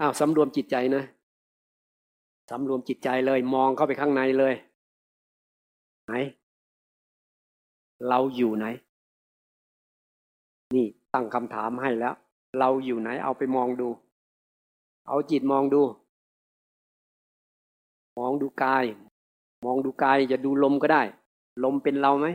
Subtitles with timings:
[0.00, 1.04] อ้าวสำรวมจิตใจนะ
[2.50, 4.54] สำรวมจิตใจเลยมองเข้าไปข้างในเลย
[6.06, 6.14] ไหน
[8.08, 8.66] เราอยู่ไหน
[10.74, 12.14] นี่ตั้งคำถามให้แล้ว
[12.58, 13.88] เราอยู่ไหนเอาไปมองดู
[15.08, 15.82] เอาจิตมองดู
[18.18, 18.84] มองดูกาย
[19.64, 21.02] มองดูกายจะดูลมก็ได้
[21.64, 22.26] ลมเป็นเราไหม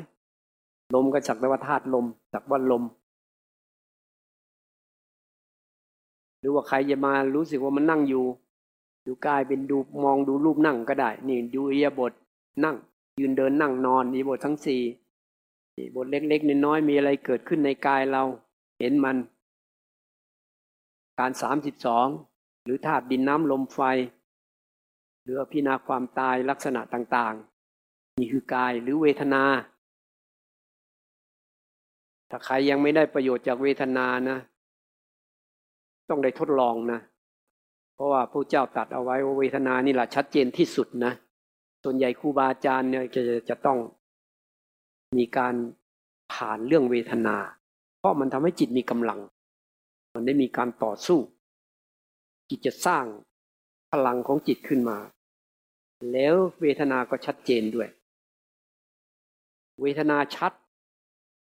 [0.96, 2.84] ลมก็สักแต่ว่าธาตุลมสักว่าลม
[6.44, 8.26] หรือว่าใครจะมารู้สึกว่ามันนั่งอยู่
[9.06, 12.12] ดูกายเป็นดูมองดูรูปนั่งก็ได้ นี่ดูอียาบท
[12.64, 12.76] นั่ง
[13.20, 14.82] ยืนเดินนั่งนอนอีบททั้งสี่
[15.96, 18.24] บทเล็กๆน้อยๆมีอะไรเกิดขึ้นในกายเรา
[18.80, 19.18] เห็นมัน
[21.20, 22.08] การสามสิบสอง
[22.64, 23.80] หรือธาตุดินน้ำลมไฟ
[25.24, 29.44] หรือพินาความตายลักษณะต่างๆ นี่คือกายหรือเวทนา
[32.30, 34.38] ถ้าใครยังไม่ได้ประโยชน์จากเวทนานะ
[36.14, 37.00] ต้องได้ทดลองนะ
[37.96, 41.14] เพราะว่าพระเจ้าตัดเอาไว้ว่าเวทนานี่แหละชัดเจนที่สุดนะ
[41.84, 43.78] ส่วนใหญ่ครูบาอาจารย์เนี่ยจะจะต้อง
[45.18, 45.56] มีการ
[46.34, 47.38] ผ่านเรื่องเวทนา
[48.00, 49.20] เพราะมันทำให้จิตมีกำลัง
[50.16, 51.20] มันได้มีการต่อสู้
[52.50, 53.06] จิตจะสร้าง
[53.92, 54.98] พลังของจิตขึ้นมา
[56.12, 57.90] แล้วเวทนาก็ชัดเจนด้วย
[59.82, 60.52] เวทนาชัด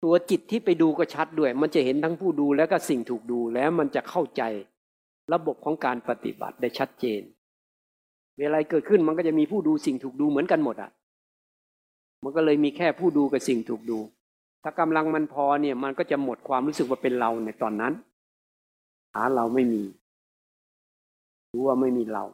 [0.08, 4.42] ตัวจิตที่ไปดูก็ชัดด้วย มันจะเห็นทั้งผู้ดูแล้วก็สิ่งถูกดูแล้วมันจะเข้าใจ
[5.32, 7.22] ระบบของการปฏิบัติได้ชัดเจน
[8.38, 10.90] เวลาเกิดขึ้นมันก็จะมีผู้ดูสิ่งถูกดูเหมือนกันหมดอะ
[12.22, 13.98] มันก็เลยมีแค่ผู้ดูกับสิ่งถูกดู
[14.62, 17.92] ถ้ากำลังมันพอเนี่ยมันก็จะหมดความรู้สึกว่าเป็นเราในตอนนั้น
[19.14, 19.84] หาเราไม่มี
[21.52, 22.24] รู้ว่าไม่มีเรา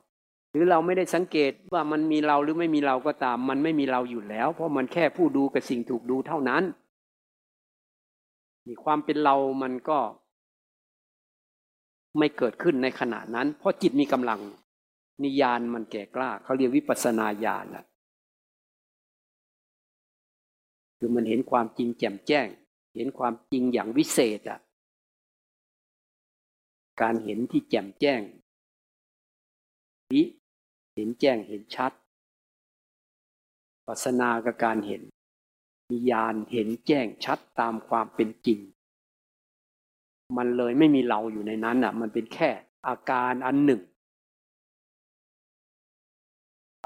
[0.51, 6.63] หรือเราไม่ได้สังเกตว่ามันมีเราหรือไม่มีเราก็ตาม มันไม่มีเราอยู่แล้ว เพราะมันแค่ผู้ดูกับสิ่งถูกดูเท่านั้น
[8.69, 9.99] มีความเป็นเรามันก็
[12.19, 14.41] ไม่เกิดขึ้นในขณะนั้น เพราะจิตมีกำลัง
[15.25, 17.85] นิยานมันแก่กล้าเขาเรียกวิปัสนาญาณนะ
[20.99, 22.47] คือมันเห็นความจริงแจ่มแจ้ง
[22.95, 24.61] เห็นความจริงอย่างวิเศษอะ
[27.01, 28.21] การเห็นที่แจ่มแจ้ง
[30.13, 30.23] วิ
[30.95, 31.93] เห็นแจ้งเห็นชัด
[33.87, 35.03] ปัสนากับการเห็น
[35.93, 38.59] มีญาณเห็นแจ้งชัดตามความเป็นจริง
[40.37, 42.51] มันเลยไม่มีเราอยู่ในนั้นอะ มันเป็นแค่
[42.87, 43.81] อาการอันหนึ่ง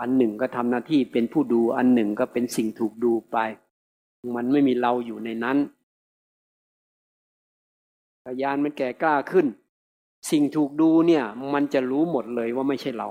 [0.01, 3.37] อันหนึ่งก็ทำหน้าที่เป็นผู้ดูอันหนึ่งก็เป็นสิ่งถูกดูไป
[4.37, 5.57] มันไม่มีเราอยู่ในนั้น
[8.43, 9.47] ยานมันแก่กล้าขึ้น
[10.31, 11.25] สิ่งถูกดูเนี่ย
[11.55, 13.09] มันจะรู้หมดเลยว่าไม่ใช่เรา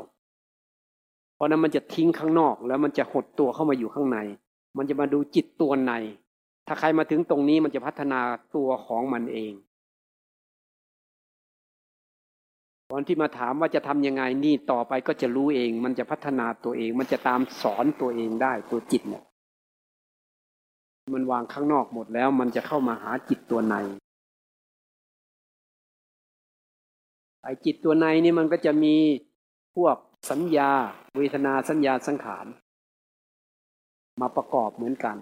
[1.36, 4.18] เพราะนั้นมันจะทิ้งข้างนอกแล้วมันจะหดตัวเข้ามาอยู่ข้างใน
[4.78, 5.94] มันจะมาดูจิตตัวใน
[6.68, 8.20] ถ้าใครมาถึงตรงนี้มันจะพัฒนา
[8.56, 9.54] ตัวของมันเอง
[12.92, 19.24] ตอนที่มาถามว่าจะทำยังไงนี่ต่อไปก็จะรู้เอง มันจะพัฒนาตัวเอง มันจะตามสอนตัวเองได้ตัวจิตเนี่ย
[21.14, 23.76] มันวางข้างนอกหมดแล้ว มันจะเข้ามาหาจิตตัวใน
[27.44, 28.96] ไอ้จิตตัวในนี่มันก็จะมี
[29.76, 29.98] พวก
[30.32, 30.72] สัญญา
[31.18, 32.46] เวทนาสัญญาสังขาร
[34.22, 35.18] มาประกอบเหมือนกัน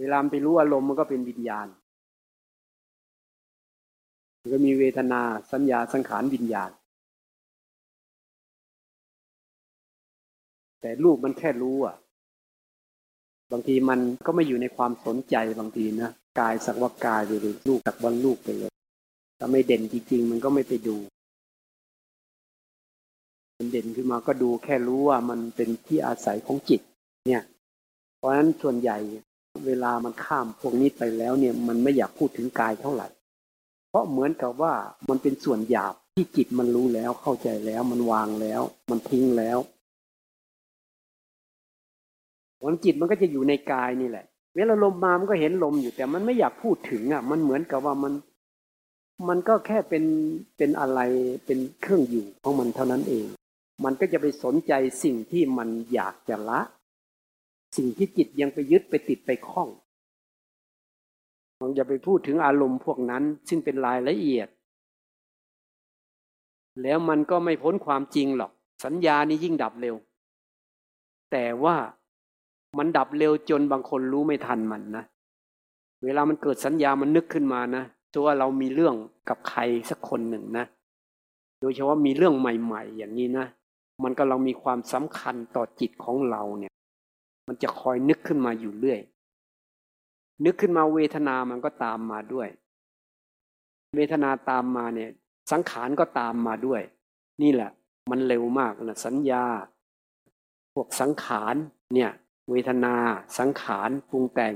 [0.00, 1.66] เวลาไปรู้อารมณ์มันก็เป็นวิญญาณ
[4.40, 6.70] มันก็มีเวทนาสัญญาสังขารวิญญาณ
[10.80, 11.96] แต่รูปมันแค่รู้อะ
[13.52, 18.72] บางทีมันก็ไม่อยู่ในความสนใจบางทีนะกายสักว่ากายไปเลยลูกสักวันลูกไปเลย
[19.38, 20.96] ถ้าไม่เด่นจริงๆมันก็ไม่ไปดู
[23.62, 26.80] มันเด่นขึ้นมาก็ดูแค่รู้ว่ามันเป็นที่อาศัยของจิต
[27.28, 27.42] เนี่ย
[28.16, 28.98] เพราะฉะนั้นส่วนใหญ่
[29.66, 33.08] เวลามันข้ามพวกนี้ไปแล้วเนี่ยมันไม่อยากพูดถึงกายเท่าไหร่
[33.90, 34.74] เพราะเหมือนกับว่า
[35.08, 39.58] มันเป็นส่วนหยาบที่จิตมันรู้แล้วเข้าใจแล้ว มันวางแล้ว มันทิ้งแล้ว
[42.64, 44.24] วันจิตมันก็จะอยู่ในกายนี่แหละ
[44.54, 48.12] เวลาลมมามันก็เห็นลมอยู่แต่มันไม่อยากพูดถึงอะ มันเหมือนกับว่ามัน
[49.28, 50.04] มันก็แค่เป็น
[50.56, 51.00] เป็นอะไร
[51.46, 53.26] เป็นเครื่องอยู่ของมันเท่านั้นเอง
[53.84, 54.72] มันก็จะไปสนใจ
[55.02, 56.60] สิ่งที่มันอยากจะละ
[57.76, 59.68] สิ่งที่จิตยังไปยึดไปติดไปคล้อง
[61.60, 64.48] มันจะไปพูดถึงอารมณ์พวกนั้นซึ่งเป็นรายละเอียด
[66.82, 68.50] แล้วมันก็ไม่พ้นความจริงหรอก
[68.84, 69.96] สัญญานี้ยิ่งดับเร็ว
[71.32, 71.76] แต่ว่า
[72.78, 75.04] มันดับเร็วจนบางคนรู้ไม่ทันมันนะ
[76.04, 77.84] เวลามันเกิดสัญญามันนึกขึ้นมานะ
[78.16, 78.94] ตัวเรามีเรื่อง
[79.28, 79.60] กับใคร
[79.90, 80.64] สักคนหนึ่งนะ
[81.60, 83.46] โดยเฉพาะมีเรื่องใหม่ ๆ อย่างนี้นะ
[84.04, 86.72] มันก็เรามีความสำคัญต่อจิตของเราเนี่ย
[87.48, 89.00] มันจะคอยนึกขึ้นมาอยู่เรื่อย
[90.44, 92.48] นึกขึ้นมาเวทนามันก็ตามมาด้วย
[93.96, 95.10] เวทนาตามมาเนี่ย
[95.52, 96.82] สังขารก็ตามมาด้วย
[97.42, 97.70] นี่แหละ
[98.10, 99.44] มันเร็วมากนะสัญญา
[100.74, 101.54] พวกสังขาร
[101.94, 102.10] เนี่ย
[102.50, 102.94] เวทนา
[103.38, 104.54] สังขารปรุงแต่ง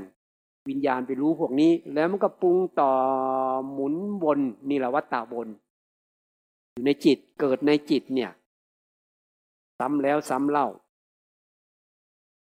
[0.68, 2.92] วิญญาณไปรู้พวกนี้ แล้วมันก็ปรุงต่อ
[3.72, 3.94] หมุน
[4.24, 5.48] วนนี่แหละวัตตาบน
[6.72, 8.30] อยู่ในจิตเกิดในจิตเนี่ย
[9.78, 10.68] ซ้ำแล้วซ้ำเล่า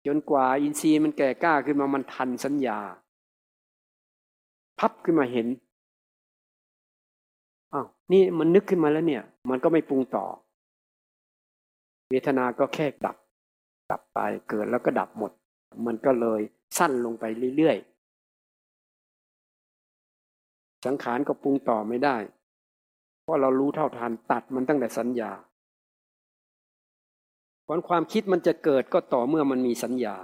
[0.06, 2.78] จนกว่าอินทรีย์มันแก่กล้าขึ้นมามันทันสัญญา
[4.78, 5.46] พับขึ้นมาเห็น
[7.72, 10.26] อ้าวนี่มันนึกขึ้นมาแล้วเนี่ย มันก็ไม่ปรุงต่อ
[12.10, 13.16] เวทนาก็แค่ดับ
[13.90, 14.18] ดับไป
[14.48, 15.32] เกิดแล้วก็ดับหมด
[15.86, 16.40] มันก็เลย
[16.78, 17.24] สั้นลงไป
[17.56, 22.16] เรื่อยๆสังขารก็ปรุงต่อไม่ได้
[23.22, 25.30] เพราะเรารู้เท่าทันตัดมันตั้งแต่สัญญา
[27.72, 30.16] ผลความคิดมันจะเกิดก็ต่อเมื่อมันมีสัญญา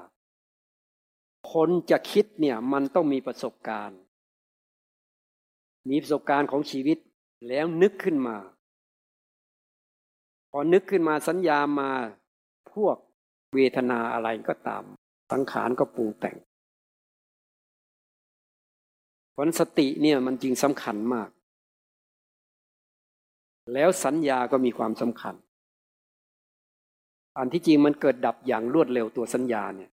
[1.52, 3.98] คนจะคิดเนี่ยมันต้องมีประสบการณ์
[5.90, 6.98] มีประสบการณ์ของชีวิต
[7.48, 8.36] แล้วนึกขึ้นมา
[10.50, 11.90] พอนึกขึ้นมาสัญญามา
[12.72, 12.96] พวก
[13.54, 14.84] เวทนาอะไรก็ตาม
[15.32, 16.36] สังขารก็ปรุงแต่ง
[19.36, 21.28] ผลสติเนี่ยมันจริงสำคัญมาก
[23.72, 25.36] แล้วสัญญาก็มีความสำคัญ
[27.38, 29.90] อันที่จริงมันเกิดดับอย่างรวดเร็วตัวสัญญาเนี่ย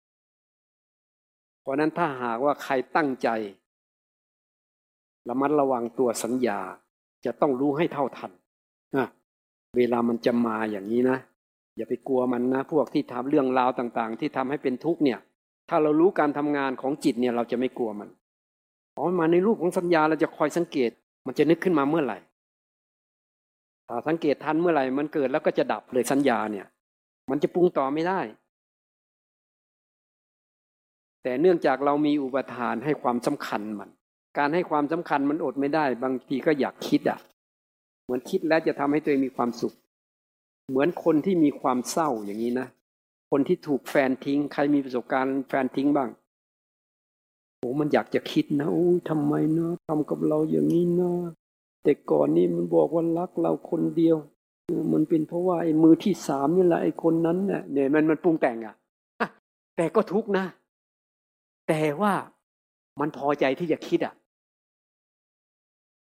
[1.62, 3.30] เพราะนั้นถ้าหากว่าใครตั้งใจ
[5.30, 6.60] ระมัดระวังตัวสัญญา
[7.26, 8.32] จะต้องรู้ให้เท่าทัน
[8.98, 9.08] นะ
[9.78, 11.18] เวลามันจะมาอย่างนี้นะ
[11.78, 15.20] อย่าไปกลัวมันนะ พวกที่ทำเรื่องราวต่าง ๆ ที่ทำให้เป็นทุกข์เนี่ย
[15.70, 18.10] ถ้าเรารู้การทำงานของจิตเนี่ย เราจะไม่กลัวมัน
[18.98, 20.92] อ๋อมาในรูปของสัญญาเราจะคอยสังเกต
[21.26, 22.18] มันจะนึกขึ้นมาเมื่อไหร่
[23.88, 26.66] ถ้าสังเกตทันเมื่อไหร่มันเกิดแล้วก็จะดับเลยสัญญาเนี่ย
[27.30, 28.20] มันจะปรุงต่อไม่ได้
[31.24, 33.90] แต่เนื่องจากเรามีอุปทานให้ความสำคัญมัน
[34.38, 37.20] การให้ความสำคัญมันอดไม่ได้ บางทีก็อยากคิดอะ
[38.04, 39.74] เหมือนคิดแล้วจะทำให้ตัวเองมีความสุข
[40.70, 42.68] เหมือนคนที่มีความเศร้าอย่างนี้นะ
[43.32, 46.10] คนที่ถูกแฟนทิ้ง ใครมีประสบการณ์แฟนทิ้งบ้าง
[47.58, 51.20] โอ้มันอยากจะคิดนะโอ้ทำไมเนาะทำกับเราอย่างนี้เนาะ
[51.84, 54.18] แต่ก่อนนี่มันบอกว่ารักเราคนเดียว
[54.94, 58.76] มันเป็นเพราะว่าไอ้มือที่สามนี่แหละไอ้คนนั้นเนี่ยเนี่ยมันมันปรุงแต่งอะ
[59.78, 60.46] แต่ก็ทุกนะ
[61.68, 62.14] แต่ว่า
[63.00, 64.14] มันพอใจที่จะคิดอะ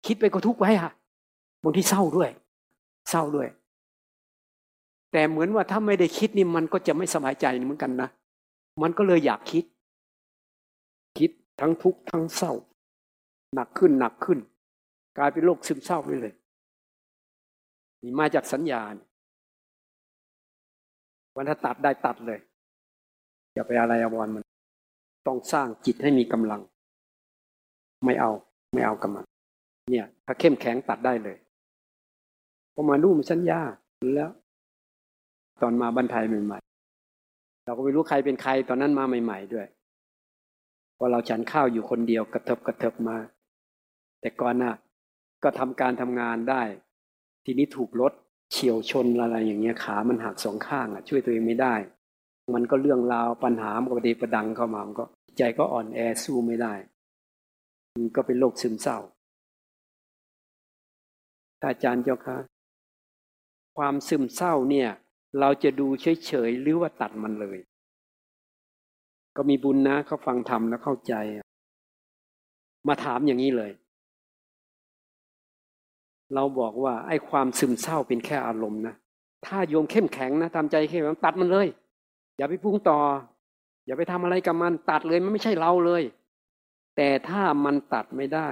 [0.06, 0.92] คิดไปก็ทุกไว้ค่ะ
[1.64, 2.30] บางที่เศร้าด้วย
[3.10, 3.48] เศร้าด้วย
[5.12, 8.10] แต่เหมือนว่าถ้าไม่ได้คิดนี่มันก็จะไม่สบายใจเหมือนกันนะ
[8.82, 9.64] มันก็เลยอยากคิด
[11.18, 12.54] คิดทั้งทุกข์ทั้งเศร้า
[13.54, 14.40] หนักขึ้นหนักขึ้น
[15.18, 16.34] กลายเป็นโรคซึมเศร้าไปเลย
[18.04, 18.94] นี่มาจากสัญญาณ
[21.36, 22.40] วันถ้าตัดได้ตัดเลย
[23.54, 24.44] อย่าไปอะไรอววรมัน
[25.28, 26.62] ต้องสร้างจิตให้มีกำลัง
[28.06, 28.32] ไม่เอา
[28.74, 29.26] ไม่เอากับมัน
[29.92, 31.38] เนี่ย ถ้าเข้มแข็งตัดได้เลย
[32.74, 33.60] พอมาดูมันสัญญา
[34.16, 34.32] แล้ว
[35.62, 39.68] ตอนมาบรรทายใหม่ๆเราก็ไม่รู้ใครเป็นใครตอนนั้นมาใหม่ ๆ ด้วย
[40.98, 43.18] พอเราฉันข้าวอยู่คนเดียวกระเถิบกระเถิบมา
[44.22, 44.76] แต่ก่อนน่ะ
[45.44, 46.62] ก็ทำการทำงานได้
[47.50, 48.14] ทีนี้ถูกรถ
[48.52, 51.76] เฉียวชนอะไรอย่างเงี้ยขามันหักสองข้างอะ ช่วยตัวเองไม่ได้
[52.54, 55.06] มันก็เรื่องราวปัญหามันก็ประเดประดังเข้ามามันก็
[55.38, 56.74] ใจก็อ่อนแอสู้ไม่ได้
[57.96, 58.98] มันก็เป็นโรคซึมเศร้า
[61.64, 62.38] อาจารย์เจ้าคะ
[63.78, 64.90] ความซึมเศร้าเนี่ย
[65.40, 67.58] เราจะดูเฉยๆหรือว่าตัดมันเลย
[69.36, 71.14] ก็มีบุญนะเขาฟังธรรมแล้วเข้าใจ
[72.88, 73.72] มาถามอย่างนี้เลย
[76.36, 78.96] เราบอกว่าไอ้ความซึมเศร้าเป็นแค่อารมณ์นะ
[79.46, 81.68] ถ้าโยมเข้มแข็งนะทำใจเข้มแข็งตัดมันเลย
[82.38, 83.00] อย่าไปพุ่งต่อ
[83.86, 86.04] อย่าไปทำอะไรกับมันตัดเลยมันไม่ใช่เราเลย
[86.96, 88.50] แต่ถ้ามันตัดไม่ได้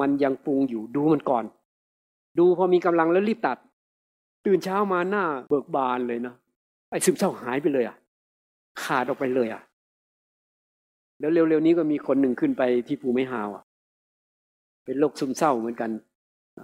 [0.00, 1.44] มันยังปรุงอยู่ดูมันก่อน
[2.38, 3.58] ดูพอมีกำลังแล้วรีบตัด
[4.46, 6.34] ตื่นเช้ามาหน้าเบิกบานเลยนะ
[6.90, 7.96] ไอ้ซึมเศร้าหายไปเลยอะ
[8.82, 9.62] ขาดออกไปเลยอะ
[11.20, 13.62] แล้วเร็วๆนี้ก็มีคนหนึ่งขึ้นไปที่ภูไม่หาวอะ
[14.84, 15.90] เป็นโรคซึมเศร้าเหมือนกัน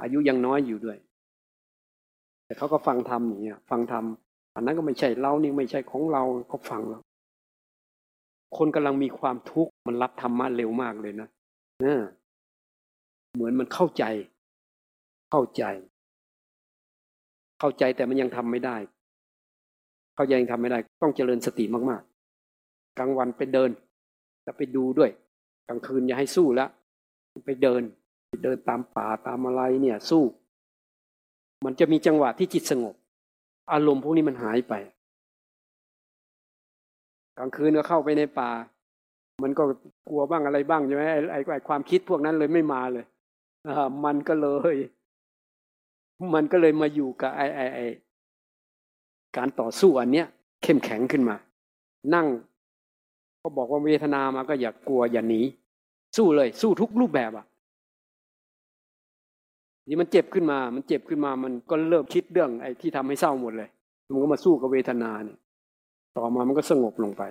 [0.03, 0.99] อายุยังน้อยอยู่ด้วย
[2.45, 4.05] แต่เขาก็ฟังธรรมอย่างเงี้ยฟังธรรม
[4.55, 7.03] อันนั้นก็ไม่ใช่เรานี่ไม่ใช่ของเราเขาฟังแล้ว
[8.57, 11.29] คนกำลังมีความทุกข์มันรับธรรมะเร็วมากเลยนะ
[11.81, 11.87] เน
[13.35, 14.05] เหมือนมันเข้าใจ
[15.31, 15.65] เข้าใจ
[17.61, 18.77] เข้าใจแต่มันยังทำไม่ได้
[20.17, 23.71] เข้าใจยังทำไม่ได้ ต้องเจริญสติมากๆ กลางวันไปเดิน
[24.47, 25.11] จะไปดูด้วย
[25.69, 26.71] กลางคืนอย่าให้สู้ล้ว
[27.47, 27.83] ไปเดิน
[28.43, 30.25] เดินตามป่าตามอะไรเนี่ยสู้
[31.64, 32.95] มันจะมีจังหวะที่จิตสงบ
[33.73, 34.75] อารมณ์พวกนี้มันหายไป
[37.38, 38.50] กลางคืนก็เข้าไปในป่า
[39.43, 39.62] มันก็
[40.09, 43.05] กลัวบ้างอะไรบ้างใช่ไหมไอ้ไอ้ความคิดพวกนั้นเลยไม่มาเลย
[43.69, 44.76] อ่ามันก็เลย
[46.35, 47.81] มันก็เลยมาอยู่กับไอไอไอ
[49.37, 50.26] การต่อสู้อันเนี้ย
[50.62, 51.37] เข้มแข็งขึ้นมา
[52.14, 52.26] นั่ง
[53.43, 55.41] ก็บอกว่าเวทนามาก็อย่ากลัวอย่าหนี
[56.17, 57.47] สู้เลย สู้ทุกรูปแบบอะ
[59.88, 63.69] นี่มันเจ็บขึ้นมา มันเจ็บขึ้นมา มันก็เริ่มคิดเรื่องไอ้ที่ทำให้เศร้าหมดเลย
[64.12, 65.38] มันก็มาสู้กับเวทนาเนี่ย
[66.17, 67.23] ต่อมามันก็สงบลงไป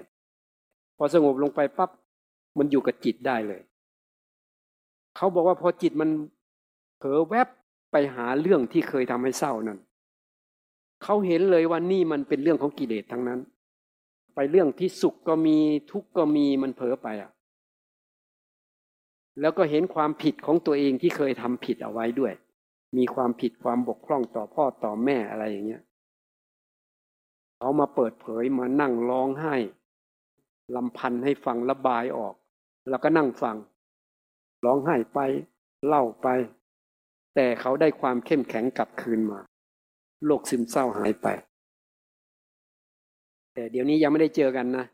[0.98, 1.92] พอสงบลงไปปั๊บ
[2.58, 3.62] มันอยู่กับจิตได้เลย
[5.16, 6.10] เขาบอกว่าพอจิตมัน
[6.98, 7.48] เผลอแวบ
[7.92, 9.80] ไปหาเรื่องที่เคยทำให้เศร้านั่น
[11.04, 13.40] เขาเห็นเลยว่านี่มันเป็นเรื่องของกิเลสทั้งนั้น
[14.36, 15.58] ไปเรื่องที่สุขก็มี
[15.92, 17.32] ทุกข์ก็มีมันเผลอไปอะ
[19.42, 22.34] แล้วก็เห็นความผิดของตัวเองที่เคยทำผิดเอาไว้ด้วย
[22.98, 25.84] มีความผิดความบกพร่องต่อพ่อต่อแม่อะไรอย่างเงี้ย
[27.58, 29.56] เขามาเปิดเผยมานั่งร้องไห้
[30.76, 32.36] ลำพันให้ฟังระบายออก
[32.90, 33.56] แล้วก็นั่งฟัง
[34.66, 35.20] ร้องไห้ไป
[35.88, 36.28] เล่าไป
[37.36, 39.40] แต่เขาได้ความเข้มแข็งกลับคืนมา
[40.26, 41.28] โรคซึมเศร้าหายไป
[43.54, 44.86] แต่เดี๋ยวนี้ยังไม่ได้เจอกันนะ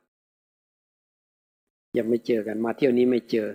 [1.98, 3.48] ยังไม่เจอกันมาเที่ยวนี้ไม่เจอ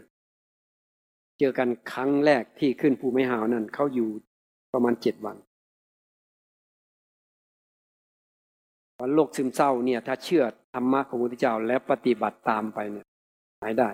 [1.39, 4.11] เจอกันครั้งแรกที่ขึ้นภูไม่หาวนั่นเขาอยู่
[4.75, 5.37] ประมาณเจ็ดวัน
[8.99, 13.07] ว่าโรคซึมเศร้าเนี่ย ถ้าเชื่อธรรมะของพระพุทธเจ้าและปฏิบัติตามไปเนี่ย
[13.63, 13.89] หายได้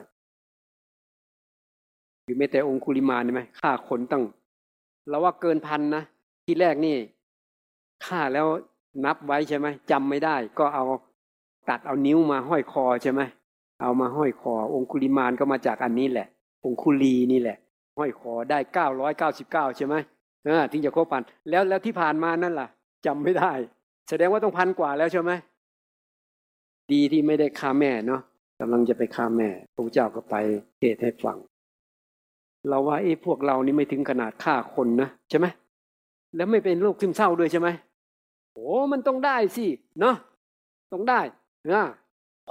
[2.24, 4.24] อยู่ไม่แต่องคุลิมาใช่ไหมฆ่าคนตั้ง
[5.08, 6.02] เราว่าเกินพันนะ
[6.44, 6.96] ที่แรกนี่
[8.06, 8.46] ฆ่าแล้ว
[9.04, 10.84] นับไว้ใช่ไหมจำไม่ได้ ก็เอา
[11.68, 13.20] ตัดเอานิ้วมาห้อยคอใช่ไหม
[13.82, 16.26] เอามาห้อยคอ องคุลิมานก็มาจากอันนี้แหละ
[16.64, 17.56] องคุลีนี่แหละ
[17.98, 19.94] ห้อยคอได้เก้าร้อยเก้าสิบเก้าใช่ไหม
[20.72, 22.68] ถึงจะครบพันแล้วแล้วที่ผ่านมานั่นล่ะ
[23.06, 23.52] จำไม่ได้
[24.08, 25.32] แสดงว่าต้องพันกว่าแล้วใช่ไหม
[26.92, 28.20] ดีที่ไม่ได้ฆ่าแม่เนาะ
[28.60, 30.34] กำลังจะไปฆ่าแม่พระเจ้าก็ไป
[30.78, 31.38] เทศให้ฟัง
[32.68, 35.46] เราว่าไอ้พวกเรานี่ไม่ถึงขนาดฆ่าคนนะใช่ไหม
[36.36, 37.68] แล้วไม่เป็นโรคซึมเศร้าด้วยใช่ไหม
[38.52, 39.66] โอ้มันต้องได้สิ
[40.00, 40.16] เนาะ
[40.92, 41.20] ต้องได้
[41.72, 41.82] นะ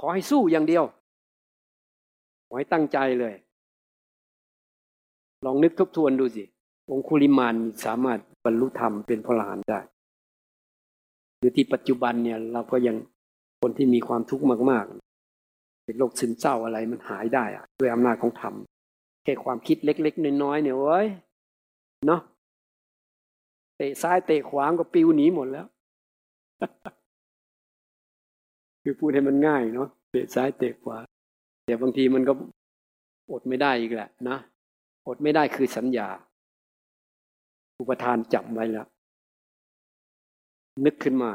[0.00, 0.84] ขอให้สู้อย่างเดียว
[2.46, 3.34] ขอให้ตั้งใจเลย
[5.46, 6.44] ลองนึกทบทวนดูสิ
[6.90, 7.54] องคุลิมาน
[7.84, 9.80] สามารถบรรลุธรรมเป็นพระอรหันต์ได้
[11.38, 12.96] หรือที่ปัจจุบันเนี่ยเราก็ยัง
[13.60, 18.54] คนที่มีความทุกข์มากๆ เป็นโรคซึมเศร้าอะไรมันหายได้อะด้วยอำนาจของธรรม
[19.24, 21.06] แค่ความคิดเล็ก ๆ น้อยๆเนี่ยเว้ย
[22.06, 22.20] เนาะ
[23.76, 25.66] เตะซ้ายเตะขวางก็ปิวหนีหมดแล้ว
[28.82, 30.98] คือพูดให้มันง่ายเนาะเตะซ้ายเตะขวา
[31.64, 32.32] แต่บางทีมันก็
[33.30, 34.36] อดไม่ได้อีกแหละนะ
[35.06, 36.08] อดไม่ได้คือสัญญา
[37.80, 38.86] อุปทานจับไว้แล้ว
[40.84, 41.32] นึกขึ้นมา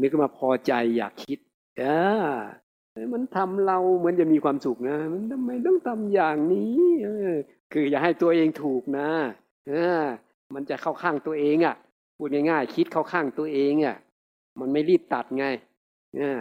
[0.00, 1.38] นึกขึ้นมาพอใจอยากคิด
[1.78, 1.84] เอ
[2.26, 6.82] อมันทำเราเหมือนจะมีความสุขนะ มันทำไมต้องทำอย่างนี้
[7.72, 9.08] คืออย่าให้ตัวเองถูกนะ
[9.68, 10.02] เออ
[10.54, 11.76] มันจะเข้าข้างตัวเองอะ่ะ
[12.16, 13.96] พูดง่ายๆคิดเข้าข้างตัวเองอะ่ะ
[14.60, 15.46] มันไม่รีบตัดไง
[16.20, 16.40] อ่า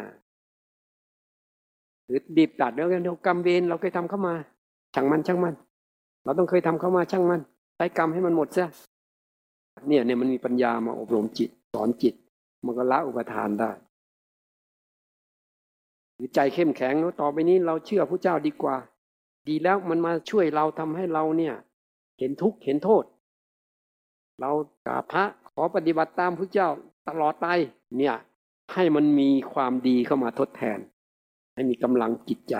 [2.07, 4.33] หรือดีบตัดแล้วกันเดี๋ยวกรรมเวรเราเคยทำเข้ามา
[4.95, 5.53] ช่างมันช่างมัน
[6.23, 7.41] เราต้องเคยทำเข้ามาช่างมัน
[7.75, 8.65] ใช้กรรมให้มันหมดซะ
[9.87, 12.13] เนี่ยเนี่ยมันมีปัญญามาอบรมจิต สอนจิต
[12.65, 13.71] มันก็ละอุปทานได้
[16.15, 18.75] หรือใจเข้มแข็งแล้วต่อไปนี้เราเชื่อพระเจ้าดีกว่า
[19.47, 21.55] ดีแล้วมันมาช่วยเราทำให้เราเนี่ย
[22.19, 23.03] เห็นทุกข์เห็นโทษ
[24.39, 24.51] เรา
[24.85, 26.69] กราบพระขอปฏิบัติตามพระเจ้า
[27.07, 27.47] ตลอดไป
[27.97, 28.15] เนี่ย
[28.73, 30.79] ให้มันมีความดีเข้ามาทดแทน
[31.53, 32.55] ให้มีกำลังจิตใจ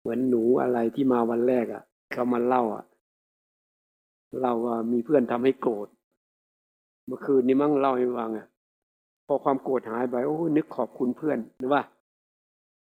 [0.00, 2.84] เหมือนหนูอะไรที่มาวันแรกอะ่ะ เขามาเล่าอะ่ะ
[4.42, 5.88] เราว่ามีเพื่อนทำให้โกรธ
[7.06, 8.46] เมื่อคืนนี้มั่งเล่าให้ฟังอะ่ะ
[9.26, 11.82] พอความโกรธหายไปโอ้นึกขอบคุณเพื่อนหรือว่า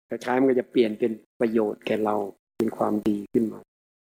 [0.07, 2.15] แต่ใช้มันก็จะเปลี่ยนเป็นประโยชน์แก่เรา
[2.57, 3.59] เป็นความดีขึ้นมา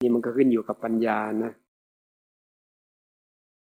[0.02, 1.52] นี่มันก็ขึ้นอยู่กับปัญญานะ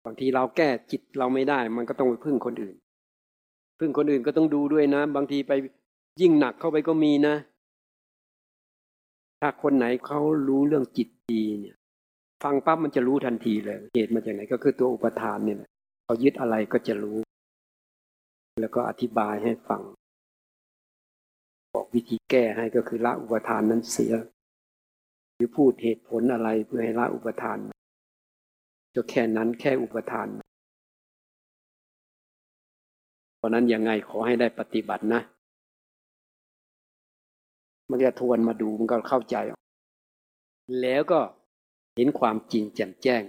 [0.05, 2.75] บางทีเราแก้จิตเราไม่ได้ มันก็ต้องไปพึ่งคนอื่น
[3.79, 5.51] พึ่งคนอื่นก็ต้องดูด้วยนะ บางทีไป
[6.21, 7.35] ยิ่งหนักเข้าไปก็มีนะ
[9.41, 11.76] ถ้าคนไหนเขารู้เรื่องจิตดีเนี่ย
[12.43, 15.59] ฟังปั๊บมันจะรู้ทันทีเลย เหตุมาจากไหนก็คือตัวอุปทานเนี่ย
[16.03, 17.17] เขายึดอะไรก็จะรู้
[18.61, 19.81] แล้วก็อธิบายให้ฟัง
[21.73, 24.13] บอกวิธีแก้ให้ก็คือละอุปทานนั้นเสีย
[25.35, 27.57] หรือพูดเหตุผลอะไรเพื่อให้ละอุปทาน
[28.95, 30.27] ก็แค่นั้นแค่อุปทาน
[33.37, 35.21] เพราะนั้นยังไงขอให้ได้ปฏิบัตินะ
[37.89, 39.35] มันจะทวนมาดูมันก็เข้าใจ
[40.81, 41.19] แล้วก็
[41.97, 43.23] เห็นความจริงแจ่มแจ้ง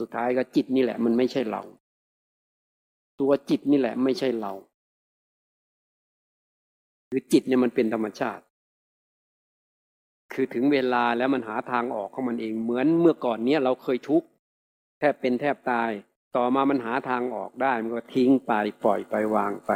[0.00, 1.62] สุดท้ายก็จิตนี่แหละ มันไม่ใช่เรา
[3.20, 4.52] ตัวจิตนี่แหละ ไม่ใช่เรา
[7.08, 8.42] หรือจิตเนี่ยมันเป็นธรรมชาติ
[10.32, 14.26] คคือถึงเวลาแล้วมันหาทางออกของมันเอง เหมือนเมื่อก่อนเนี้ยเราเคยทุกข์
[14.98, 15.90] แทบเป็นแทบตาย
[16.36, 19.70] ต่อมามันหาทางออกได้ มันก็ทิ้งไปปล่อยไปวางไป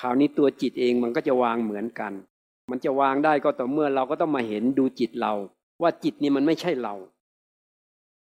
[0.00, 2.12] คราวนี้ตัวจิตเองมันก็จะวางเหมือนกัน
[2.70, 5.32] มันจะวางได้ก็ต่อเมื่อเราก็ต้องมาเห็นดูจิตเรา
[5.82, 6.94] ว่าจิตนี่มันไม่ใช่เรา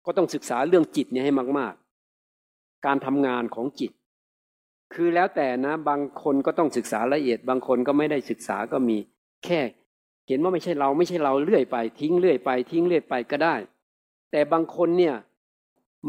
[0.07, 1.75] ก็ต้องศึกษาเรื่องจิตเนี่ยให้มาก
[2.29, 3.91] ๆ การทำงานของจิต
[4.95, 8.97] คือแล้วแต่นะบางคนก็ต้องศึกษาละเอียด บางคนก็ไม่ได้ศึกษาก็มี
[9.45, 9.61] แค่
[10.29, 13.55] เห็นว่าไม่ใช่เราไม่ใช่เราเลื่อยไป ทิ้งเลื่อยไป ทิ้งเลื่อยไปก็ได้
[14.31, 15.15] แต่บางคนเนี่ย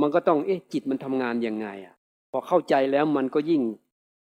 [0.01, 1.95] มันก็ต้องเอ๊ะจิตมันทำงานยังไงอะ
[2.31, 3.61] พอเข้าใจแล้วมันก็ยิ่ง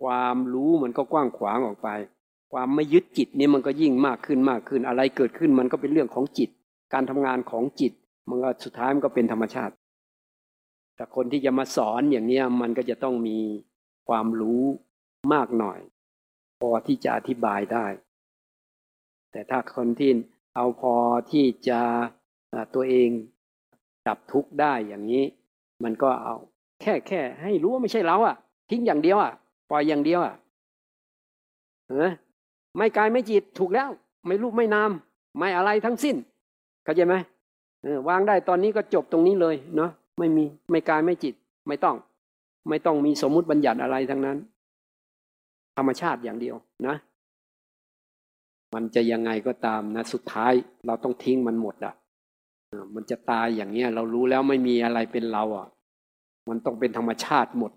[0.02, 1.88] ความรู้มันก็กว้างขวางออกไป
[2.52, 6.50] ความไม่ยึดจิตนี่มันก็ยิ่งมากขึ้นมากขึ้นอะไรเกิดขึ้นมันก็เป็นเรื่องของจิต
[6.92, 7.92] การทำงานของจิต
[8.28, 9.74] มันก็สุดท้ายมันก็เป็นธรรมชาติ
[10.96, 13.38] แต่คนที่จะมาสอนอย่างเนี้ยมันก็จะต้องมี
[14.08, 14.62] ความรู้
[15.32, 15.78] มากหน่อย
[16.60, 17.86] พอที่จะอธิบายได้
[19.32, 20.10] แต่ถ้าคนที่
[20.56, 20.94] เอาพอ
[21.32, 21.80] ที่จะ
[22.74, 23.08] ตัวเอง
[24.06, 25.24] ดับทุกข์ได้อย่างนี้
[25.84, 26.36] มันก็เอา
[26.80, 28.36] แค่แค่ ให้รู้ว่าไม่ใช่เราอะ
[28.70, 29.32] ทิ้งอย่างเดียวอะ
[29.70, 30.34] ปล่อยอย่างเดียวอะ
[31.88, 32.10] เออ
[32.76, 33.90] ไม่กายไม่จิตถูกแล้ว
[34.26, 34.90] ไม่รูปไม่นาม
[35.38, 36.16] ไม่อะไรทั้งสิ้น
[36.84, 37.14] เข้าใจไหม
[38.08, 41.34] วางได้ตอนนี้ก็จบตรงนี้เลยเนาะไม่มีไม่กายไม่จิต
[41.68, 41.96] ไม่ต้อง
[42.68, 44.36] ไม่ต้องมีสมมุติบัญญัติอะไรทั้งนั้น
[45.76, 46.96] ธรรมชาติอย่างเดียวนะ
[48.74, 50.52] มันจะยังไงก็ตามนะ สุดท้าย
[50.86, 51.94] เราต้องทิ้งมันหมดอะ
[52.94, 55.68] มันจะตายอย่างเนี้ย เรารู้แล้วไม่มีอะไรเป็นเราอะ
[56.48, 57.72] มันต้องเป็นธรรมชาติหมด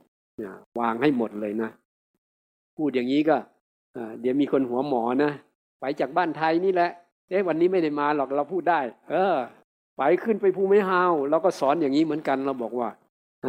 [0.80, 1.70] วางให้หมดเลยนะ
[2.78, 3.38] พูดอย่างนี้ก็
[4.22, 5.32] เดี๋ยวมีคนหัวหมอนะ
[5.80, 6.92] ไปจากบ้านไทยนี่แหละ
[7.30, 8.80] เอ๊ะวันนี้ไม่ได้มาหรอกเราพูดได้
[9.10, 9.36] เออ
[9.98, 12.90] ไปขึ้นไปภูไมิฮาวเราก็สอนอย่างนี้เหมือนกันเราบอกว่า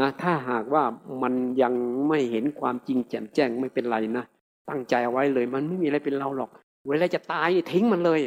[0.02, 0.84] นะถ้าหากว่า
[1.22, 1.74] มันยัง
[2.08, 4.24] ไม่เห็นความจริงแจ่มแจ้งไม่เป็นไรนะ
[4.68, 6.50] ตั้งใจเอาไว้เลย มันไม่มีอะไรเป็นเราหรอก
[6.88, 8.20] เวลาจะตายทิ้งมันเลย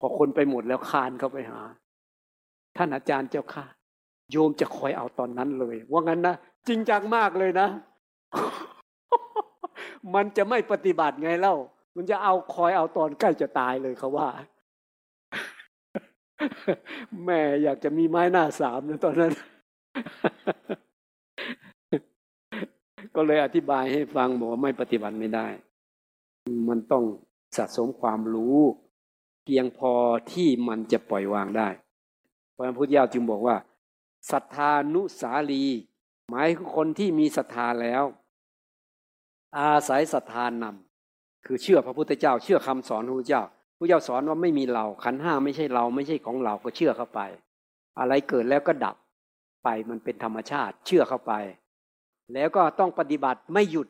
[0.00, 1.60] พอคนไปหมดแล้วคานเข้าไปหา
[2.76, 3.64] ท่านอาจารย์เจ้าค่ะ
[4.30, 6.34] โยมจะคอยเอาตอนนั้นเลย ว่างั้นนะ
[6.68, 7.68] จริงจังมากเลยนะ
[10.14, 11.54] มันจะไม่ปฏิบัติไงเล่า
[11.96, 14.28] มันจะเอาคอยเอาตอนใกล้จะตายเลยเขาว่า
[17.24, 19.32] แม่อยากจะมีไม้หน้าสามนะตอนนั้น
[23.14, 25.46] ก็เลยอธิบายให้ฟังบอกว่าไม่ปฏิบัติไม่ได้
[26.68, 27.04] มันต้อง
[27.56, 28.58] สะสมความรู้
[29.44, 29.92] เพียงพอ
[30.32, 31.68] ที่มันจะปล่อยวางได้
[32.56, 33.56] พระพุทธเจ้าจึงบอกว่า
[34.32, 35.64] ศรัทธานุสาลี
[36.28, 38.04] หมายคือคนที่มีศรัทธาแล้ว
[39.58, 40.87] อาศัยศรัทธานำ
[41.46, 43.42] คือเชื่อพระพุทธเจ้า เชื่อคำสอนพระพุทธเจ้า
[43.78, 47.20] พระเจ้าสอนว่าไม่มีเราขันห้าไม่ใช่เราไม่ใช่ของเราก็เชื่อเข้าไป
[47.98, 48.96] อะไรเกิดแล้วก็ดับ
[49.64, 51.32] ไปมันเป็นธรรมชาติ เชื่อเข้าไป
[52.34, 53.88] แล้วก็ต้องปฏิบัติไม่หยุด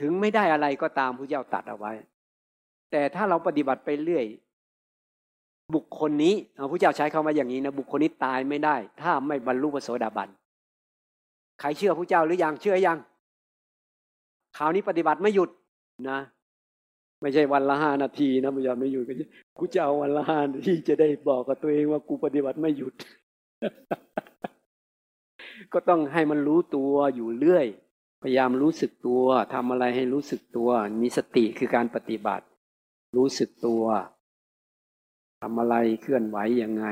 [0.00, 1.92] ถึงไม่ได้อะไรก็ตามพระเจ้าตัดเอาไว้
[2.90, 4.26] แต่ถ้าเราปฏิบัติไปเรื่อย
[5.74, 6.34] บุคคลนี้
[6.70, 10.28] พระเจ้าใช้คำว่าอย่างนี้นะบุคคลนี้ตายไม่ได้ ถ้าไม่บรรลุพระโสดาบัน
[11.60, 12.98] ใครเชื่อพระเจ้าหรือยังเชื่อยัง
[14.56, 15.50] คราวนี้ปฏิบัติไม่หยุด
[16.08, 16.18] นะ
[17.20, 19.12] ไม่ใช่วันละห้านาทีนะพระเจ้าไม่หยุดก็
[19.56, 22.94] กูจะเอาวันละห้านาทีจะได้บอกกับตัวเองว่ากูปฏิบัติไม่หยุด
[25.72, 27.66] ก็ต้องให้มันรู้ตัวอยู่เรื่อย
[28.22, 30.70] พยายามรู้สึกตัวทำอะไรให้รู้สึกตัว
[31.02, 32.44] มีสติคือการปฏิบัติ
[33.16, 33.84] รู้สึกตัว
[35.40, 36.86] ทำอะไรเคลื่อนไหวยังไง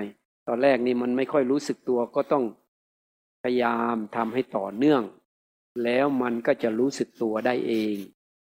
[0.49, 2.45] ตอนแรกนี่มันไม่ค่อยรู้สึกตัวก็ต้อง
[3.43, 5.03] พยายามทำให้ต่อเนื่อง
[5.85, 7.97] แล้วมันก็จะรู้สึกตัวได้เอง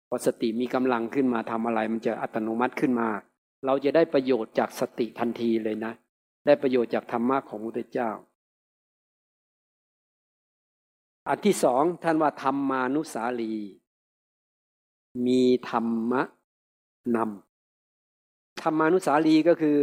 [0.10, 3.08] พอสติมีกำลังขึ้นมาทำอะไร มันจะอัตโนมัติขึ้นมา
[3.66, 5.94] เราจะได้ประโยชน์จากสติทันทีเลยนะ
[6.46, 8.12] ได้ประโยชน์จากธรรมะของพระพุทธเจ้า
[11.28, 13.56] อันที่สองท่านว่าธรรมานุสาลี
[15.28, 16.22] มีธรรมะ
[17.16, 19.78] นำธรรมานุสาลีก็คือ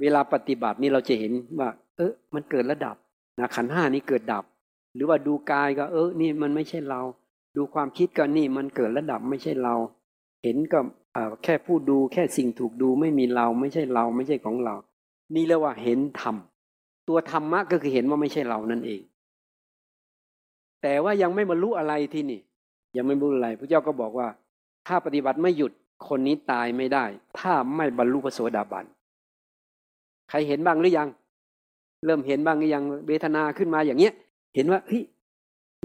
[0.00, 2.96] เวลาปฏิบัตินี่เราจะเห็นว่า เออมันเกิดระดับ
[3.38, 4.44] นะขันห้านี้เกิดดับ
[4.94, 7.00] หรือว่าดูกายก็ เออ นี่มันไม่ใช่เรา
[7.56, 9.74] ดูความคิดก็นี่มันเกิดระดับไม่ใช่เรา
[10.42, 10.80] เห็นก็
[11.44, 14.74] แค่พูดดูแค่สิ่งถูกดูไม่มีเราไม่ใช่เราไม่ใช่ของเรา
[15.34, 16.36] นี่เรียกว่าเห็นธรรม
[17.08, 19.00] ตัวธรรมะก็คือเห็นว่าไม่ใช่เรานั่นเอง
[20.82, 22.40] แต่ว่ายังไม่บรรลุอะไรที่นี่
[22.96, 24.28] ยังไม่บรรลุอะไรพระเจ้าก็บอกว่า
[24.86, 25.72] ถ้าปฏิบัติไม่หยุด
[26.08, 27.04] คนนี้ตายไม่ได้
[27.38, 28.84] ถ้าไม่บรรลุพระโสดาบัน
[30.30, 31.08] ใครเห็นบ้างหรือยัง
[32.04, 34.12] เริ่มเห็นบ้างหรือยังเวทนาขึ้นมาอย่างเงี้ย
[34.54, 35.02] เห็นว่าเฮ้ย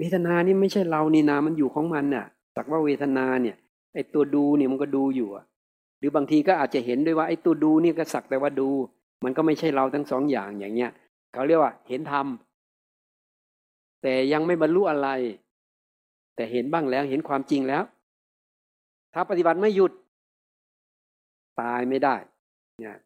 [0.00, 3.56] เวทนานี่ไม่ใช่เรานี่นามันอยู่ของมันน่ะสักว่าเวทนาเนี่ย
[3.94, 5.44] ไอตัวดูเนี่ยมันก็ดูอยู่อะ
[5.98, 8.68] หรือบางทีก็อาจจะเห็นด้วยว่าไอตัวดูเนี่ยก็สักแต่ว่าดู
[9.24, 10.90] มันก็ไม่ใช่เราทั้งสองอย่างอย่างเงี้ย
[11.32, 12.26] เขาเรียกว่า เห็นธรรม
[14.02, 15.08] แต่ยังไม่บรรลุอะไร
[16.36, 17.82] แต่เห็นบ้างแล้วเห็นความจริงแล้ว
[19.14, 19.92] ถ้าปฏิบัติไม่หยุด
[21.60, 22.16] ตายไม่ได้
[22.80, 22.96] เนี่ย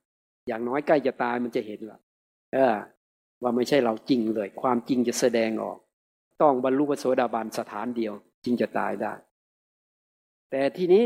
[0.47, 1.99] อย่างน้อยใกล้จะตายมันจะเห็นละ
[2.53, 2.75] เออ
[3.43, 5.79] ว่าไม่ใช่เราจริงเลย ความจริงจะแสดงออก
[6.43, 8.13] ต้องบรรลุพระโสดาบันสถานเดียว
[8.45, 9.13] จึงจะตายได้
[10.51, 11.05] แต่ทีนี้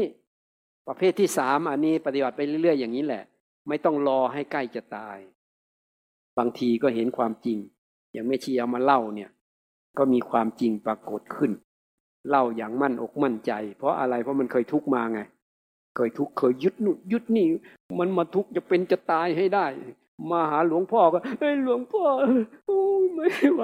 [0.88, 3.24] ประเภทที่สามอันนี้ปฏิบัติไปเรื่อยๆอย่างนี้แหละ
[3.68, 5.18] ไม่ต้องรอให้ใกล้จะตาย
[6.38, 7.58] บางทีก็เห็นความจริง
[8.12, 9.30] อย่างแม่ชีเอามาเล่าเนี่ย
[9.98, 11.52] ก็มีความจริงปรากฏขึ้น
[12.28, 15.20] เล่าอย่างมั่นอกมั่นใจ เพราะอะไรเพราะมันเคยทุกมาไง
[15.96, 17.46] เคยทุกเคยยึดนู่นยึดนี่
[17.98, 19.66] มันมาทุกจะเป็นจะตายให้ได้
[20.30, 22.04] มาหาหลวงพ่อก็เฮ้ยหลวงพ่อ
[22.66, 22.80] โอ้
[23.12, 23.62] ไม่ไหว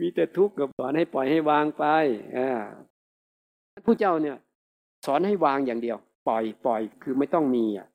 [0.00, 1.84] มีแต่ทุกข์กับสอนให้ปล่อยให้วางไป
[2.36, 2.38] อ
[3.86, 4.36] ผู้เจ้าเนี่ย
[5.06, 7.86] สอนให้วางอย่างเดียว ปล่อยปล่อยคือไม่ต้องมีอะ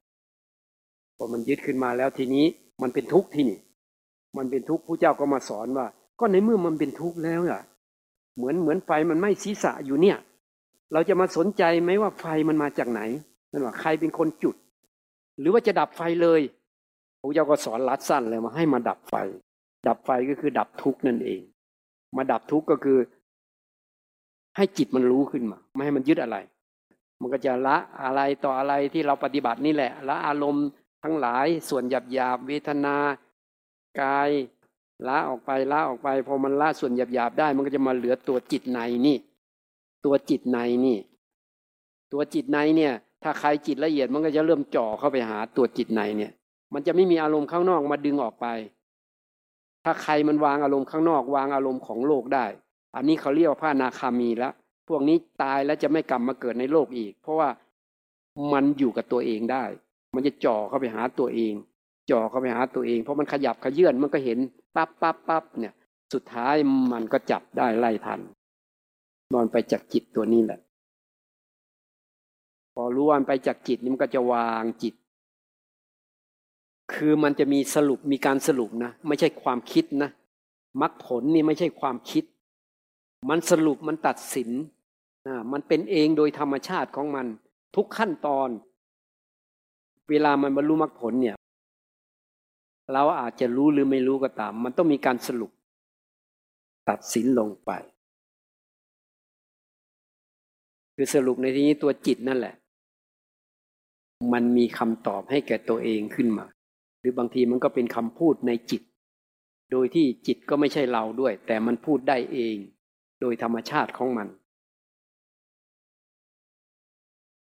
[1.18, 2.46] พอมันยึดขึ้นมาแล้วทีนี้
[2.82, 3.60] มันเป็นทุกข์ที่นี่
[4.38, 5.88] มันเป็นทุกข์ผู้เจ้าก็มาสอนว่า
[6.20, 7.63] ก็ในเมื่อมันเป็นทุกข์แล้วอะ
[8.38, 10.18] เหมือนเหมือนไฟมันไหม้ศีรษะอยู่เนี่ย
[10.94, 13.02] เราจะมาสนใจไหมว่าไฟมันมาจากไหน
[13.52, 14.56] นั่นว่าใครเป็นคนจุด
[15.39, 16.41] หรือว่าจะดับไฟเลย
[17.20, 19.15] พระเจ้าก็สอนรัดสั้นเลยมาให้มาดับไฟ
[19.88, 21.41] ดับไฟก็คือดับทุกข์นั่นเอง
[22.17, 22.99] มาดับทุกข์ก็คือ
[24.58, 26.38] ให้จิตมันรู้ขึ้นมา ไม่ให้มันยึดอะไร
[27.21, 30.67] มันก็จะละอะไรต่ออะไรที่เราปฏิบัตินี่แหละ ละอารมณ์
[31.04, 32.95] ทั้งหลายส่วนหยาบหยาบเวทนา
[34.01, 34.30] กาย
[35.08, 39.17] ละออกไปละออกไป พอมันละส่วนหยาบหยาบได้ มันก็จะมาเหลือตัวจิตในนี่
[40.06, 40.97] ตัวจิตในนี่
[42.13, 46.32] ตัวจิตในเนี่ย ถ้าใครจิตละเอียดมันก็จะเริ่มจ่อเข้าไปหาตัวจิตในเนี่ย
[46.73, 48.45] มันจะไม่มีอารมณ์ข้างนอกมาดึงออกไป
[49.86, 52.45] ถ้าใครมันวางอารมณ์ข้างนอกวางอารมณ์ของโลกได้
[52.95, 54.54] อันนี้เขาเรียกว่าพระนาคามีแล้ว
[54.88, 57.50] พวกนี้ตายแล้วจะไม่กลับมาเกิดในโลกอีก เพราะว่า
[58.54, 59.65] มันอยู่กับตัวเองได้
[60.15, 61.54] มันจะจ่อเข้าไปหาตัวเอง
[62.12, 64.38] จ่อเข้าไปหาตัวเอง เพราะมันขยับขยื่นมันก็เห็น
[64.76, 65.74] ปั๊บปั๊บปั๊บเนี่ย
[66.13, 66.56] สุดท้าย
[66.93, 68.19] มันก็จับได้ไล่ทัน
[69.34, 70.60] นอนไปจากจิตตัวนี้แหละ
[72.74, 74.93] พอรู้วันไปจากจิตนี่มันก็จะวางจิต
[76.93, 80.10] คือมันจะมีสรุปมีการสรุปนะ ไม่ใช่ความคิดนะ
[80.82, 82.24] มรรคผลนี่ไม่ใช่ความคิด
[83.30, 84.50] มันสรุปมันตัดสิน
[85.28, 87.28] นะมันเป็นเองโดยธรรมชาติของมัน
[87.76, 88.50] ทุกขั้นตอน
[90.10, 91.36] เวลามันบรรลุมรรคผลเนี่ย
[92.93, 95.52] เราอาจจะรู้หรือไม่รู้ก็ตาม มันต้องมีการสรุป
[96.89, 97.71] ตัดสินลงไป
[100.95, 102.56] คือสรุปในที่นี้ตัวจิตนั่นแหละ
[104.34, 106.45] มันมีคำตอบให้แก่ตัวเองขึ้นมา
[107.06, 108.82] รือบางทีมันก็เป็นคำพูดในจิต
[109.72, 112.56] โดยที่จิตก็ไม่ใช่เราด้วย แต่มันพูดได้เอง
[113.22, 114.28] โดยธรรมชาติของมัน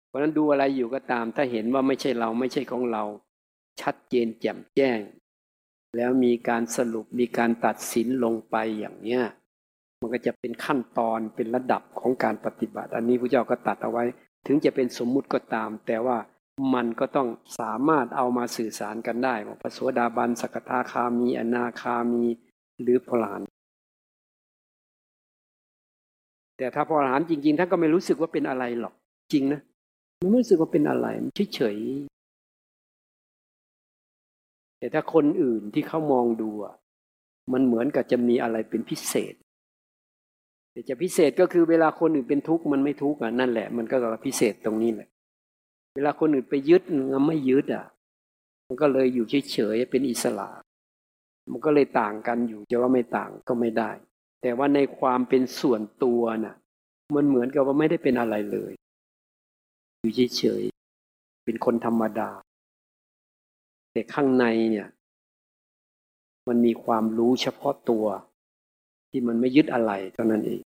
[0.08, 3.04] เพราะนั้นดูอะไรอยู่ก็ตาม ถ้าเห็นว่าไม่ใช่เราไม่ใช่ของเรา
[3.82, 5.00] ชัดเจนแจ่มแจ้ง
[5.98, 9.24] แล้วมีการสรุปมีการตัดสินลงไปอย่างเนี้ย
[10.00, 14.04] มันก็จะเป็นขั้นตอนเป็นระดับของการปฏิบัติ อันนี้พระเจ้าก็ตัดเอาไว้
[14.48, 16.18] ถึงจะเป็นสมมุติก็ตาม แต่ว่า
[16.74, 17.28] มันก็ต้อง
[17.60, 22.26] สามารถเอามาสื่อสารกันได้ว่าพระโสดาบันสกทาคามี อนาคามี
[22.82, 23.42] หรือพลาน
[26.58, 28.94] แต่ถ้าพระหลานจริง ๆท่านก็ไม่รู้สึกว่าเป็นอะไรหรอก
[29.34, 29.62] จริงนะ
[30.22, 36.50] มันไม่รู้สึกว่าเป็นอะไรมันเฉยๆแต่ถ้าคนอื่นที่เขามองดู
[37.54, 39.34] มันเหมือนกับจะมีอะไรเป็นพิเศษ
[40.72, 45.10] แต่จะพิเศษก็คือเวลาคนอื่นเป็นทุกข์มันไม่ทุกข์อะนั่นแหละ มันก็พิเศษตรงนี้แหละ
[45.96, 46.82] เวลาคนอื่นไปยึด
[47.14, 47.86] มันไม่ยึดอะ
[48.68, 50.50] มันก็เลยอยู่เฉยๆเป็นอิสระ
[51.52, 53.92] มันก็เลยต่างกันอยู่จะว่าไม่ต่างก็ไม่ได้
[54.42, 56.56] แต่ว่าในความเป็นส่วนตัวน่ะ
[57.16, 58.74] มันเหมือนกับว่าไม่ได้เป็นอะไรเลย
[60.02, 62.30] อยู่เฉยๆเป็นคนธรรมดา
[63.92, 64.88] แต่ข้างในเนี่ย
[66.48, 68.06] มันมีความรู้เฉพาะตัว
[69.10, 70.62] ที่มันไม่ยึดอะไรเท่านั้นเอง